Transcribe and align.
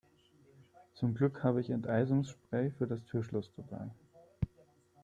Zum 0.95 1.13
Glück 1.13 1.43
habe 1.43 1.61
ich 1.61 1.69
Enteisungsspray 1.69 2.71
für 2.71 2.87
das 2.87 3.03
Türschloss 3.05 3.51
dabei. 3.55 3.87